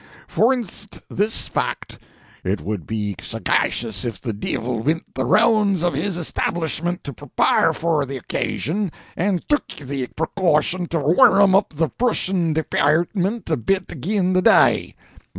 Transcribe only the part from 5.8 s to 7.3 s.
of his establishment to